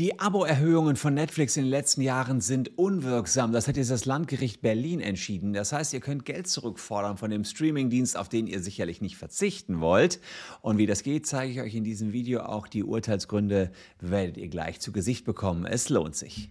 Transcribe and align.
Die 0.00 0.18
Abo-Erhöhungen 0.18 0.96
von 0.96 1.12
Netflix 1.12 1.58
in 1.58 1.64
den 1.64 1.70
letzten 1.70 2.00
Jahren 2.00 2.40
sind 2.40 2.78
unwirksam. 2.78 3.52
Das 3.52 3.68
hat 3.68 3.76
jetzt 3.76 3.90
das 3.90 4.06
Landgericht 4.06 4.62
Berlin 4.62 4.98
entschieden. 4.98 5.52
Das 5.52 5.74
heißt, 5.74 5.92
ihr 5.92 6.00
könnt 6.00 6.24
Geld 6.24 6.46
zurückfordern 6.46 7.18
von 7.18 7.30
dem 7.30 7.44
Streamingdienst, 7.44 8.16
auf 8.16 8.30
den 8.30 8.46
ihr 8.46 8.62
sicherlich 8.62 9.02
nicht 9.02 9.18
verzichten 9.18 9.82
wollt. 9.82 10.18
Und 10.62 10.78
wie 10.78 10.86
das 10.86 11.02
geht, 11.02 11.26
zeige 11.26 11.52
ich 11.52 11.60
euch 11.60 11.74
in 11.74 11.84
diesem 11.84 12.14
Video 12.14 12.40
auch 12.40 12.66
die 12.66 12.82
Urteilsgründe, 12.82 13.72
werdet 14.00 14.38
ihr 14.38 14.48
gleich 14.48 14.80
zu 14.80 14.90
Gesicht 14.90 15.26
bekommen. 15.26 15.66
Es 15.66 15.90
lohnt 15.90 16.16
sich. 16.16 16.48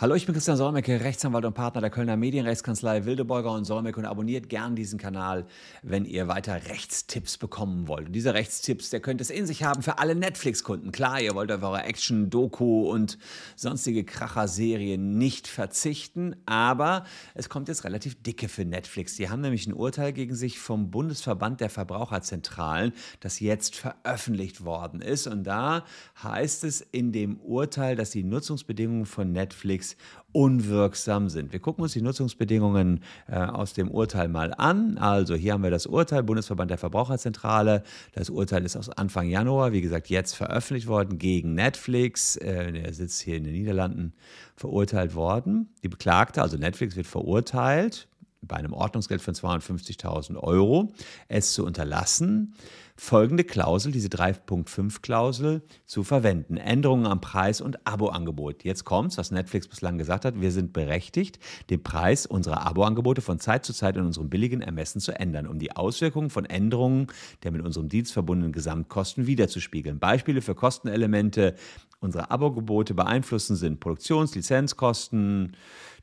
Hallo, 0.00 0.14
ich 0.14 0.26
bin 0.26 0.32
Christian 0.32 0.56
Solmecke, 0.56 1.00
Rechtsanwalt 1.00 1.44
und 1.44 1.54
Partner 1.54 1.80
der 1.80 1.90
Kölner 1.90 2.16
Medienrechtskanzlei 2.16 3.04
Wildeborger 3.04 3.50
und 3.50 3.64
Solmecke 3.64 3.98
und 3.98 4.06
abonniert 4.06 4.48
gern 4.48 4.76
diesen 4.76 4.96
Kanal, 4.96 5.44
wenn 5.82 6.04
ihr 6.04 6.28
weiter 6.28 6.54
Rechtstipps 6.68 7.36
bekommen 7.36 7.88
wollt. 7.88 8.06
Und 8.06 8.12
diese 8.12 8.32
Rechtstipps, 8.32 8.90
der 8.90 9.00
könnt 9.00 9.20
es 9.20 9.28
in 9.28 9.44
sich 9.44 9.64
haben 9.64 9.82
für 9.82 9.98
alle 9.98 10.14
Netflix-Kunden. 10.14 10.92
Klar, 10.92 11.20
ihr 11.20 11.34
wollt 11.34 11.50
auf 11.50 11.64
eure 11.64 11.82
Action, 11.82 12.30
Doku 12.30 12.88
und 12.88 13.18
sonstige 13.56 14.04
Kracher-Serien 14.04 15.18
nicht 15.18 15.48
verzichten, 15.48 16.36
aber 16.46 17.02
es 17.34 17.48
kommt 17.48 17.66
jetzt 17.66 17.82
relativ 17.82 18.22
dicke 18.22 18.48
für 18.48 18.64
Netflix. 18.64 19.16
Die 19.16 19.28
haben 19.28 19.40
nämlich 19.40 19.66
ein 19.66 19.74
Urteil 19.74 20.12
gegen 20.12 20.36
sich 20.36 20.60
vom 20.60 20.92
Bundesverband 20.92 21.60
der 21.60 21.70
Verbraucherzentralen, 21.70 22.92
das 23.18 23.40
jetzt 23.40 23.74
veröffentlicht 23.74 24.64
worden 24.64 25.02
ist. 25.02 25.26
Und 25.26 25.42
da 25.42 25.84
heißt 26.22 26.62
es 26.62 26.82
in 26.82 27.10
dem 27.10 27.40
Urteil, 27.40 27.96
dass 27.96 28.10
die 28.10 28.22
Nutzungsbedingungen 28.22 29.04
von 29.04 29.32
Netflix 29.32 29.87
unwirksam 30.32 31.28
sind. 31.28 31.52
Wir 31.52 31.58
gucken 31.58 31.82
uns 31.82 31.92
die 31.94 32.02
Nutzungsbedingungen 32.02 33.02
äh, 33.28 33.36
aus 33.36 33.72
dem 33.72 33.90
Urteil 33.90 34.28
mal 34.28 34.52
an. 34.54 34.98
Also 34.98 35.34
hier 35.34 35.54
haben 35.54 35.62
wir 35.62 35.70
das 35.70 35.86
Urteil, 35.86 36.22
Bundesverband 36.22 36.70
der 36.70 36.78
Verbraucherzentrale. 36.78 37.82
Das 38.12 38.28
Urteil 38.28 38.64
ist 38.64 38.76
aus 38.76 38.90
Anfang 38.90 39.28
Januar, 39.28 39.72
wie 39.72 39.80
gesagt, 39.80 40.08
jetzt 40.10 40.34
veröffentlicht 40.34 40.86
worden 40.86 41.18
gegen 41.18 41.54
Netflix. 41.54 42.36
Äh, 42.36 42.72
der 42.72 42.92
sitzt 42.92 43.22
hier 43.22 43.36
in 43.36 43.44
den 43.44 43.54
Niederlanden, 43.54 44.12
verurteilt 44.54 45.14
worden. 45.14 45.70
Die 45.82 45.88
Beklagte, 45.88 46.42
also 46.42 46.58
Netflix, 46.58 46.96
wird 46.96 47.06
verurteilt 47.06 48.08
bei 48.40 48.56
einem 48.56 48.72
Ordnungsgeld 48.72 49.20
von 49.20 49.34
250.000 49.34 50.36
Euro, 50.36 50.92
es 51.28 51.52
zu 51.52 51.64
unterlassen, 51.64 52.54
folgende 52.96 53.44
Klausel, 53.44 53.92
diese 53.92 54.08
3.5-Klausel, 54.08 55.62
zu 55.86 56.02
verwenden. 56.02 56.56
Änderungen 56.56 57.06
am 57.06 57.20
Preis- 57.20 57.60
und 57.60 57.86
Abo-Angebot. 57.86 58.64
Jetzt 58.64 58.84
kommt's, 58.84 59.18
was 59.18 59.30
Netflix 59.30 59.68
bislang 59.68 59.98
gesagt 59.98 60.24
hat. 60.24 60.40
Wir 60.40 60.50
sind 60.50 60.72
berechtigt, 60.72 61.38
den 61.70 61.82
Preis 61.82 62.26
unserer 62.26 62.66
Abo-Angebote 62.66 63.20
von 63.20 63.38
Zeit 63.38 63.64
zu 63.64 63.72
Zeit 63.72 63.96
in 63.96 64.04
unserem 64.04 64.28
billigen 64.28 64.62
Ermessen 64.62 65.00
zu 65.00 65.12
ändern, 65.12 65.46
um 65.46 65.58
die 65.58 65.76
Auswirkungen 65.76 66.30
von 66.30 66.44
Änderungen 66.44 67.06
der 67.44 67.52
mit 67.52 67.64
unserem 67.64 67.88
Dienst 67.88 68.12
verbundenen 68.12 68.52
Gesamtkosten 68.52 69.26
wiederzuspiegeln. 69.26 70.00
Beispiele 70.00 70.42
für 70.42 70.56
Kostenelemente 70.56 71.54
unserer 72.00 72.30
Abo-Angebote 72.30 72.94
beeinflussen 72.94 73.56
sind 73.56 73.80
Produktions-, 73.80 74.34
Lizenzkosten, 74.34 75.56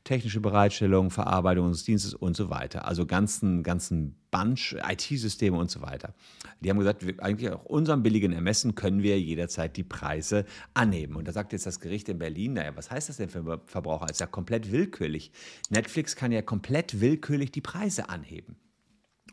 technische 0.04 0.40
Bereitstellung, 0.40 1.10
Verarbeitung 1.10 1.66
unseres 1.66 1.84
Dienstes 1.84 2.14
und 2.14 2.36
so 2.36 2.48
weiter. 2.48 2.86
Also 2.86 3.06
ganzen, 3.06 3.62
ganzen 3.62 4.16
Bunch, 4.30 4.76
IT-Systeme 4.88 5.58
und 5.58 5.70
so 5.70 5.82
weiter. 5.82 6.14
Die 6.60 6.70
haben 6.70 6.78
gesagt, 6.78 7.06
wir, 7.06 7.22
eigentlich 7.22 7.50
auch 7.50 7.64
unserem 7.64 8.02
billigen 8.02 8.32
Ermessen 8.32 8.74
können 8.74 9.02
wir 9.02 9.18
jederzeit 9.20 9.76
die 9.76 9.82
Preise 9.82 10.44
anheben. 10.74 11.16
Und 11.16 11.26
da 11.26 11.32
sagt 11.32 11.52
jetzt 11.52 11.66
das 11.66 11.80
Gericht 11.80 12.08
in 12.08 12.18
Berlin, 12.18 12.54
naja, 12.54 12.76
was 12.76 12.90
heißt 12.90 13.08
das 13.08 13.16
denn 13.16 13.28
für 13.28 13.60
Verbraucher? 13.66 14.06
Das 14.06 14.16
ist 14.16 14.20
ja 14.20 14.26
komplett 14.26 14.70
willkürlich. 14.70 15.32
Netflix 15.70 16.14
kann 16.14 16.32
ja 16.32 16.42
komplett 16.42 17.00
willkürlich 17.00 17.50
die 17.50 17.60
Preise 17.60 18.08
anheben. 18.08 18.56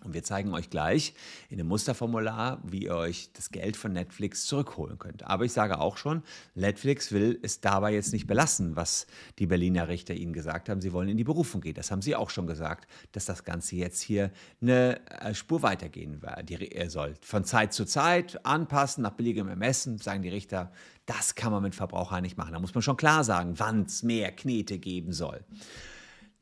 Und 0.04 0.14
wir 0.14 0.24
zeigen 0.24 0.54
euch 0.54 0.70
gleich 0.70 1.14
in 1.50 1.58
dem 1.58 1.68
Musterformular, 1.68 2.60
wie 2.64 2.86
ihr 2.86 2.96
euch 2.96 3.30
das 3.34 3.50
Geld 3.52 3.78
von 3.78 3.94
Netflix 3.94 4.46
zurückholen 4.46 4.98
könnt. 4.98 5.24
Aber 5.24 5.46
ich 5.46 5.54
sage 5.54 5.80
auch 5.80 5.98
schon, 5.98 6.24
Netflix 6.56 7.12
will 7.12 7.40
es 7.42 7.62
dabei 7.62 7.94
jetzt 7.94 8.14
nicht 8.14 8.28
belassen, 8.28 8.76
was 8.76 9.08
die 9.40 9.48
Berliner 9.48 9.88
Richter 9.88 10.14
ihnen 10.14 10.34
gesagt 10.34 10.70
haben. 10.70 10.82
Sie 10.82 10.94
wollen 10.94 11.10
in 11.10 11.18
die 11.18 11.24
Berufung 11.24 11.62
gehen. 11.62 11.74
Das 11.74 11.92
haben 11.92 12.02
sie 12.02 12.16
auch 12.16 12.30
schon 12.30 12.48
gesagt, 12.48 12.88
dass 13.12 13.26
das 13.26 13.44
Ganze 13.44 13.76
jetzt 13.76 14.02
hier 14.02 14.32
eine 14.62 15.00
äh, 15.10 15.34
Spur 15.34 15.62
weitergehen 15.62 16.22
soll. 16.88 17.16
Von 17.22 17.46
Zeit 17.46 17.74
zu 17.74 17.86
Zeit 17.86 18.46
anpassen, 18.46 19.04
nach 19.04 19.12
billigem 19.12 19.48
Ermessen, 19.48 19.98
sagen 19.98 20.22
die 20.22 20.30
Richter. 20.30 20.72
Das 21.06 21.36
kann 21.36 21.52
man 21.52 21.64
mit 21.64 21.76
Verbrauchern 21.76 22.22
nicht 22.22 22.38
machen. 22.38 22.54
Da 22.54 22.60
muss 22.60 22.74
man 22.74 22.82
schon 22.82 22.98
klar 22.98 23.24
sagen, 23.24 23.56
wann 23.58 23.84
es 23.84 24.04
mehr 24.04 24.32
Knete 24.32 24.80
geben 24.80 25.12
soll. 25.12 25.44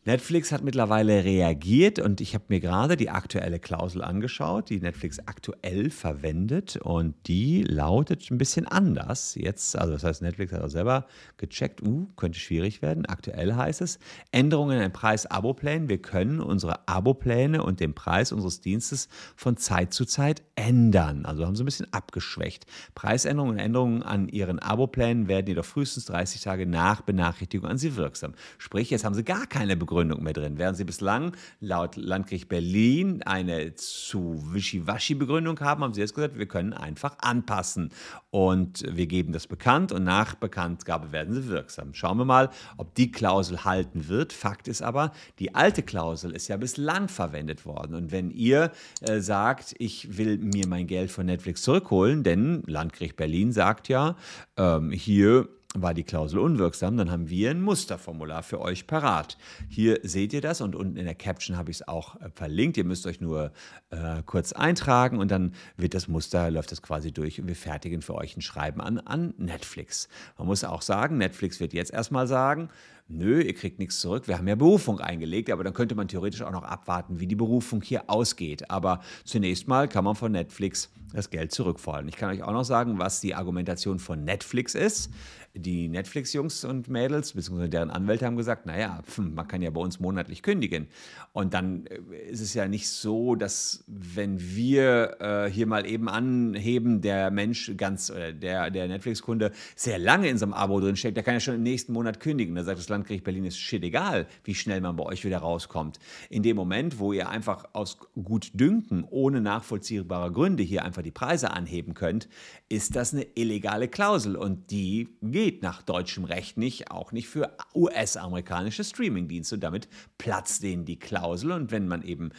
Netflix 0.03 0.51
hat 0.51 0.63
mittlerweile 0.63 1.23
reagiert 1.23 1.99
und 1.99 2.21
ich 2.21 2.33
habe 2.33 2.45
mir 2.47 2.59
gerade 2.59 2.97
die 2.97 3.11
aktuelle 3.11 3.59
Klausel 3.59 4.03
angeschaut, 4.03 4.71
die 4.71 4.79
Netflix 4.79 5.19
aktuell 5.27 5.91
verwendet 5.91 6.75
und 6.77 7.13
die 7.27 7.61
lautet 7.61 8.31
ein 8.31 8.39
bisschen 8.39 8.65
anders. 8.67 9.35
Jetzt, 9.35 9.77
also 9.77 9.93
das 9.93 10.03
heißt, 10.03 10.23
Netflix 10.23 10.53
hat 10.53 10.63
auch 10.63 10.69
selber 10.69 11.05
gecheckt, 11.37 11.83
uh, 11.83 12.07
könnte 12.15 12.39
schwierig 12.39 12.81
werden. 12.81 13.05
Aktuell 13.05 13.53
heißt 13.53 13.81
es, 13.81 13.99
Änderungen 14.31 14.81
in 14.81 14.91
Preis-Abo-Plänen. 14.91 15.87
Wir 15.87 16.01
können 16.01 16.39
unsere 16.39 16.87
Abo-Pläne 16.87 17.61
und 17.61 17.79
den 17.79 17.93
Preis 17.93 18.31
unseres 18.31 18.59
Dienstes 18.59 19.07
von 19.35 19.55
Zeit 19.55 19.93
zu 19.93 20.05
Zeit 20.05 20.41
ändern. 20.55 21.27
Also 21.27 21.45
haben 21.45 21.55
sie 21.55 21.61
ein 21.61 21.65
bisschen 21.65 21.93
abgeschwächt. 21.93 22.65
Preisänderungen 22.95 23.53
und 23.53 23.59
Änderungen 23.59 24.01
an 24.01 24.29
ihren 24.29 24.57
Abo-Plänen 24.57 25.27
werden 25.27 25.45
jedoch 25.45 25.65
frühestens 25.65 26.05
30 26.05 26.41
Tage 26.41 26.65
nach 26.65 27.01
Benachrichtigung 27.01 27.69
an 27.69 27.77
sie 27.77 27.95
wirksam. 27.95 28.33
Sprich, 28.57 28.89
jetzt 28.89 29.05
haben 29.05 29.13
sie 29.13 29.23
gar 29.23 29.45
keine 29.45 29.77
Begründung 29.77 29.90
Begründung 29.91 30.23
mehr 30.23 30.31
drin. 30.31 30.57
Während 30.57 30.77
sie 30.77 30.85
bislang 30.85 31.35
laut 31.59 31.97
Landgericht 31.97 32.47
Berlin 32.47 33.21
eine 33.23 33.75
zu 33.75 34.41
wischiwaschi 34.53 35.15
Begründung 35.15 35.59
haben, 35.59 35.83
haben 35.83 35.93
sie 35.93 35.99
jetzt 35.99 36.15
gesagt, 36.15 36.39
wir 36.39 36.45
können 36.45 36.71
einfach 36.71 37.17
anpassen. 37.19 37.89
Und 38.29 38.85
wir 38.89 39.05
geben 39.07 39.33
das 39.33 39.47
bekannt 39.47 39.91
und 39.91 40.05
nach 40.05 40.35
Bekanntgabe 40.35 41.11
werden 41.11 41.33
sie 41.33 41.49
wirksam. 41.49 41.93
Schauen 41.93 42.17
wir 42.17 42.23
mal, 42.23 42.51
ob 42.77 42.95
die 42.95 43.11
Klausel 43.11 43.65
halten 43.65 44.07
wird. 44.07 44.31
Fakt 44.31 44.69
ist 44.69 44.81
aber, 44.81 45.11
die 45.39 45.55
alte 45.55 45.83
Klausel 45.83 46.31
ist 46.31 46.47
ja 46.47 46.55
bislang 46.55 47.09
verwendet 47.09 47.65
worden. 47.65 47.93
Und 47.93 48.13
wenn 48.13 48.31
ihr 48.31 48.71
äh, 49.01 49.19
sagt, 49.19 49.75
ich 49.77 50.17
will 50.17 50.37
mir 50.37 50.67
mein 50.67 50.87
Geld 50.87 51.11
von 51.11 51.25
Netflix 51.25 51.63
zurückholen, 51.63 52.23
denn 52.23 52.63
Landgericht 52.65 53.17
Berlin 53.17 53.51
sagt 53.51 53.89
ja, 53.89 54.15
ähm, 54.55 54.91
hier 54.91 55.49
war 55.73 55.93
die 55.93 56.03
Klausel 56.03 56.39
unwirksam, 56.39 56.97
dann 56.97 57.09
haben 57.09 57.29
wir 57.29 57.49
ein 57.49 57.61
Musterformular 57.61 58.43
für 58.43 58.59
euch 58.59 58.87
parat. 58.87 59.37
Hier 59.69 59.99
seht 60.03 60.33
ihr 60.33 60.41
das 60.41 60.59
und 60.59 60.75
unten 60.75 60.97
in 60.97 61.05
der 61.05 61.15
Caption 61.15 61.55
habe 61.55 61.71
ich 61.71 61.77
es 61.77 61.87
auch 61.87 62.19
äh, 62.19 62.29
verlinkt. 62.33 62.77
Ihr 62.77 62.83
müsst 62.83 63.07
euch 63.07 63.21
nur 63.21 63.51
äh, 63.89 64.21
kurz 64.25 64.51
eintragen 64.51 65.17
und 65.17 65.31
dann 65.31 65.53
wird 65.77 65.93
das 65.93 66.07
Muster, 66.07 66.51
läuft 66.51 66.71
das 66.71 66.81
quasi 66.81 67.11
durch 67.11 67.39
und 67.39 67.47
wir 67.47 67.55
fertigen 67.55 68.01
für 68.01 68.15
euch 68.15 68.35
ein 68.35 68.41
Schreiben 68.41 68.81
an, 68.81 68.99
an 68.99 69.33
Netflix. 69.37 70.09
Man 70.37 70.47
muss 70.47 70.63
auch 70.63 70.81
sagen, 70.81 71.17
Netflix 71.17 71.59
wird 71.59 71.73
jetzt 71.73 71.93
erstmal 71.93 72.27
sagen, 72.27 72.69
nö, 73.07 73.41
ihr 73.41 73.53
kriegt 73.53 73.79
nichts 73.79 73.99
zurück, 73.99 74.27
wir 74.27 74.37
haben 74.37 74.47
ja 74.47 74.55
Berufung 74.55 74.99
eingelegt, 74.99 75.49
aber 75.51 75.63
dann 75.63 75.73
könnte 75.73 75.95
man 75.95 76.07
theoretisch 76.07 76.41
auch 76.41 76.51
noch 76.51 76.63
abwarten, 76.63 77.19
wie 77.19 77.27
die 77.27 77.35
Berufung 77.35 77.81
hier 77.81 78.09
ausgeht. 78.09 78.69
Aber 78.69 79.01
zunächst 79.23 79.67
mal 79.67 79.87
kann 79.87 80.03
man 80.03 80.15
von 80.15 80.31
Netflix 80.31 80.89
das 81.13 81.29
Geld 81.29 81.51
zurückfordern. 81.51 82.07
Ich 82.07 82.15
kann 82.15 82.29
euch 82.29 82.43
auch 82.43 82.53
noch 82.53 82.63
sagen, 82.63 82.97
was 82.99 83.21
die 83.21 83.35
Argumentation 83.35 83.99
von 83.99 84.23
Netflix 84.23 84.75
ist. 84.75 85.09
Die 85.53 85.89
Netflix-Jungs 85.89 86.63
und 86.63 86.87
Mädels, 86.87 87.33
beziehungsweise 87.33 87.69
deren 87.69 87.89
Anwälte 87.89 88.25
haben 88.25 88.37
gesagt, 88.37 88.65
naja, 88.65 89.01
man 89.17 89.47
kann 89.47 89.61
ja 89.61 89.69
bei 89.69 89.81
uns 89.81 89.99
monatlich 89.99 90.43
kündigen. 90.43 90.87
Und 91.33 91.53
dann 91.53 91.85
äh, 91.87 92.29
ist 92.29 92.39
es 92.39 92.53
ja 92.53 92.67
nicht 92.67 92.87
so, 92.87 93.35
dass 93.35 93.83
wenn 93.87 94.39
wir 94.39 95.17
äh, 95.19 95.51
hier 95.51 95.67
mal 95.67 95.85
eben 95.85 96.07
anheben, 96.07 97.01
der 97.01 97.31
Mensch 97.31 97.71
ganz, 97.75 98.09
oder 98.09 98.31
der, 98.31 98.69
der 98.69 98.87
Netflix-Kunde 98.87 99.51
sehr 99.75 99.99
lange 99.99 100.29
in 100.29 100.37
so 100.37 100.45
einem 100.45 100.53
Abo 100.53 100.79
drinsteckt, 100.79 101.17
der 101.17 101.23
kann 101.23 101.33
ja 101.33 101.39
schon 101.41 101.55
im 101.55 101.63
nächsten 101.63 101.91
Monat 101.91 102.19
kündigen. 102.19 102.55
Da 102.55 102.63
sagt 102.63 102.79
das 102.79 102.87
Landgericht 102.87 103.23
Berlin, 103.23 103.43
ist 103.45 103.59
shit 103.59 103.83
egal, 103.83 104.27
wie 104.45 104.55
schnell 104.55 104.79
man 104.79 104.95
bei 104.95 105.03
euch 105.03 105.25
wieder 105.25 105.39
rauskommt. 105.39 105.99
In 106.29 106.43
dem 106.43 106.55
Moment, 106.55 106.99
wo 106.99 107.11
ihr 107.11 107.29
einfach 107.29 107.65
aus 107.73 107.97
gut 108.23 108.51
Dünken, 108.53 109.05
ohne 109.09 109.41
nachvollziehbare 109.41 110.31
Gründe 110.31 110.63
hier 110.63 110.85
einfach 110.85 111.01
die 111.01 111.11
Preise 111.11 111.51
anheben 111.51 111.93
könnt, 111.93 112.29
ist 112.69 112.95
das 112.95 113.13
eine 113.13 113.25
illegale 113.35 113.89
Klausel 113.89 114.35
und 114.35 114.71
die 114.71 115.09
geht 115.21 115.40
geht 115.43 115.63
nach 115.63 115.81
deutschem 115.81 116.23
Recht 116.23 116.57
nicht, 116.57 116.91
auch 116.91 117.11
nicht 117.11 117.27
für 117.27 117.57
US-amerikanische 117.73 118.83
Streamingdienste. 118.83 119.57
Damit 119.57 119.87
platzt 120.19 120.61
denen 120.61 120.85
die 120.85 120.99
Klausel 120.99 121.51
und 121.51 121.71
wenn 121.71 121.87
man 121.87 122.03
eben 122.03 122.29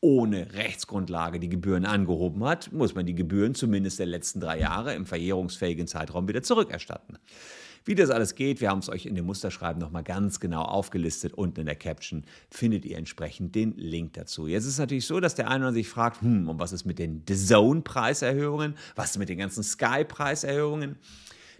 ohne 0.00 0.52
Rechtsgrundlage 0.52 1.40
die 1.40 1.48
Gebühren 1.48 1.84
angehoben 1.84 2.44
hat, 2.44 2.72
muss 2.72 2.94
man 2.94 3.06
die 3.06 3.16
Gebühren 3.16 3.56
zumindest 3.56 3.98
der 3.98 4.06
letzten 4.06 4.38
drei 4.38 4.60
Jahre 4.60 4.94
im 4.94 5.04
verjährungsfähigen 5.04 5.88
Zeitraum 5.88 6.28
wieder 6.28 6.44
zurückerstatten. 6.44 7.18
Wie 7.84 7.96
das 7.96 8.10
alles 8.10 8.36
geht, 8.36 8.60
wir 8.60 8.70
haben 8.70 8.78
es 8.78 8.88
euch 8.88 9.04
in 9.04 9.16
dem 9.16 9.26
Musterschreiben 9.26 9.80
nochmal 9.80 10.04
ganz 10.04 10.38
genau 10.38 10.62
aufgelistet. 10.62 11.34
Unten 11.34 11.60
in 11.60 11.66
der 11.66 11.74
Caption 11.74 12.22
findet 12.52 12.84
ihr 12.84 12.98
entsprechend 12.98 13.56
den 13.56 13.72
Link 13.76 14.12
dazu. 14.12 14.46
Jetzt 14.46 14.62
ist 14.62 14.74
es 14.74 14.78
natürlich 14.78 15.06
so, 15.06 15.18
dass 15.18 15.34
der 15.34 15.50
eine 15.50 15.72
sich 15.72 15.88
fragt, 15.88 16.22
hm, 16.22 16.48
und 16.48 16.60
was 16.60 16.72
ist 16.72 16.84
mit 16.84 17.00
den 17.00 17.24
The 17.26 17.34
Zone-Preiserhöhungen? 17.34 18.76
Was 18.94 19.10
ist 19.10 19.18
mit 19.18 19.28
den 19.28 19.38
ganzen 19.38 19.64
Sky-Preiserhöhungen? 19.64 20.96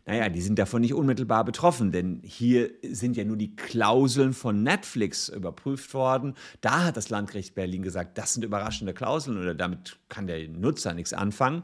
Naja, 0.06 0.28
die 0.28 0.42
sind 0.42 0.58
davon 0.58 0.82
nicht 0.82 0.92
unmittelbar 0.92 1.44
betroffen, 1.44 1.90
denn 1.90 2.20
hier 2.22 2.70
sind 2.82 3.16
ja 3.16 3.24
nur 3.24 3.38
die 3.38 3.56
Klauseln 3.56 4.34
von 4.34 4.62
Netflix 4.62 5.30
überprüft 5.30 5.94
worden. 5.94 6.34
Da 6.60 6.84
hat 6.84 6.96
das 6.98 7.08
Landgericht 7.08 7.54
Berlin 7.54 7.82
gesagt, 7.82 8.18
das 8.18 8.34
sind 8.34 8.44
überraschende 8.44 8.92
Klauseln 8.92 9.38
oder 9.38 9.54
damit 9.54 9.98
kann 10.10 10.26
der 10.26 10.46
Nutzer 10.48 10.92
nichts 10.92 11.14
anfangen. 11.14 11.62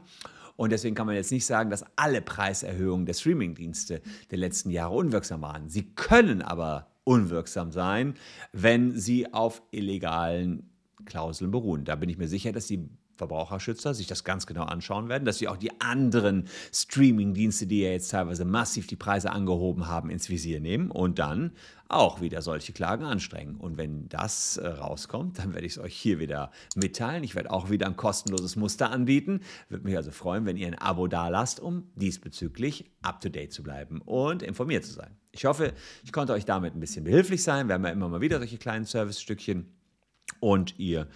Und 0.55 0.71
deswegen 0.71 0.95
kann 0.95 1.05
man 1.05 1.15
jetzt 1.15 1.31
nicht 1.31 1.45
sagen, 1.45 1.69
dass 1.69 1.85
alle 1.95 2.21
Preiserhöhungen 2.21 3.05
der 3.05 3.13
Streamingdienste 3.13 4.01
der 4.31 4.37
letzten 4.37 4.71
Jahre 4.71 4.95
unwirksam 4.95 5.41
waren. 5.41 5.69
Sie 5.69 5.93
können 5.93 6.41
aber 6.41 6.87
unwirksam 7.03 7.71
sein, 7.71 8.15
wenn 8.53 8.97
sie 8.97 9.33
auf 9.33 9.61
illegalen 9.71 10.69
Klauseln 11.05 11.51
beruhen. 11.51 11.85
Da 11.85 11.95
bin 11.95 12.09
ich 12.09 12.17
mir 12.17 12.27
sicher, 12.27 12.51
dass 12.51 12.67
die 12.67 12.89
Verbraucherschützer 13.21 13.93
sich 13.93 14.07
das 14.07 14.23
ganz 14.23 14.47
genau 14.47 14.63
anschauen 14.63 15.07
werden, 15.07 15.25
dass 15.25 15.37
sie 15.37 15.47
auch 15.47 15.57
die 15.57 15.79
anderen 15.79 16.47
Streaming-Dienste, 16.73 17.67
die 17.67 17.81
ja 17.81 17.91
jetzt 17.91 18.09
teilweise 18.09 18.45
massiv 18.45 18.87
die 18.87 18.95
Preise 18.95 19.31
angehoben 19.31 19.87
haben, 19.87 20.09
ins 20.09 20.27
Visier 20.27 20.59
nehmen 20.59 20.89
und 20.89 21.19
dann 21.19 21.51
auch 21.87 22.19
wieder 22.19 22.41
solche 22.41 22.73
Klagen 22.73 23.03
anstrengen. 23.03 23.57
Und 23.57 23.77
wenn 23.77 24.09
das 24.09 24.57
äh, 24.57 24.67
rauskommt, 24.67 25.37
dann 25.37 25.53
werde 25.53 25.67
ich 25.67 25.73
es 25.73 25.77
euch 25.77 25.95
hier 25.95 26.17
wieder 26.17 26.49
mitteilen. 26.75 27.23
Ich 27.23 27.35
werde 27.35 27.51
auch 27.51 27.69
wieder 27.69 27.85
ein 27.85 27.95
kostenloses 27.95 28.55
Muster 28.55 28.89
anbieten. 28.89 29.41
Würde 29.69 29.85
mich 29.85 29.95
also 29.95 30.09
freuen, 30.09 30.47
wenn 30.47 30.57
ihr 30.57 30.65
ein 30.65 30.79
Abo 30.79 31.07
dalasst, 31.07 31.59
um 31.59 31.91
diesbezüglich 31.93 32.89
up-to-date 33.03 33.53
zu 33.53 33.61
bleiben 33.61 34.01
und 34.01 34.41
informiert 34.41 34.83
zu 34.83 34.93
sein. 34.93 35.15
Ich 35.31 35.45
hoffe, 35.45 35.73
ich 36.03 36.11
konnte 36.11 36.33
euch 36.33 36.45
damit 36.45 36.75
ein 36.75 36.79
bisschen 36.79 37.03
behilflich 37.03 37.43
sein. 37.43 37.67
Wir 37.67 37.75
haben 37.75 37.85
ja 37.85 37.91
immer 37.91 38.09
mal 38.09 38.21
wieder 38.21 38.39
solche 38.39 38.57
kleinen 38.57 38.85
Service-Stückchen 38.85 39.67
und 40.39 40.79
ihr 40.79 41.07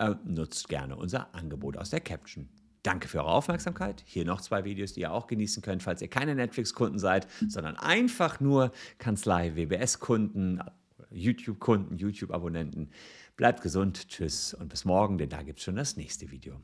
äh, 0.00 0.14
nutzt 0.24 0.68
gerne 0.68 0.96
unser 0.96 1.34
Angebot 1.34 1.76
aus 1.76 1.90
der 1.90 2.00
Caption. 2.00 2.48
Danke 2.82 3.08
für 3.08 3.18
eure 3.18 3.32
Aufmerksamkeit. 3.32 4.02
Hier 4.06 4.24
noch 4.24 4.40
zwei 4.40 4.64
Videos, 4.64 4.94
die 4.94 5.00
ihr 5.00 5.12
auch 5.12 5.26
genießen 5.26 5.62
könnt, 5.62 5.82
falls 5.82 6.00
ihr 6.00 6.08
keine 6.08 6.34
Netflix-Kunden 6.34 6.98
seid, 6.98 7.26
sondern 7.46 7.76
einfach 7.76 8.40
nur 8.40 8.72
Kanzlei-WBS-Kunden, 8.98 10.62
YouTube-Kunden, 11.10 11.98
YouTube-Abonnenten. 11.98 12.90
Bleibt 13.36 13.60
gesund, 13.60 14.08
tschüss 14.08 14.54
und 14.54 14.68
bis 14.68 14.86
morgen, 14.86 15.18
denn 15.18 15.28
da 15.28 15.42
gibt 15.42 15.58
es 15.58 15.64
schon 15.66 15.76
das 15.76 15.96
nächste 15.96 16.30
Video. 16.30 16.58